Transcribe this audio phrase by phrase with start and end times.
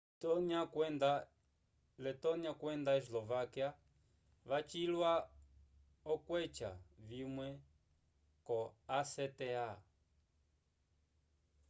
[2.05, 3.69] letonia kwenda eslovaquia
[4.49, 5.11] wacilwa
[6.11, 6.69] okweca
[7.07, 7.49] vimwe
[8.47, 8.57] ko
[8.99, 9.65] acta